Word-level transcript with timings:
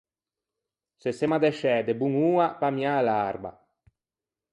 Se 1.01 1.09
semmo 1.17 1.35
addesciæ 1.37 1.75
de 1.87 1.93
bonn’oa 1.99 2.45
pe 2.59 2.65
ammiâ 2.69 2.95
l’arba. 3.05 3.51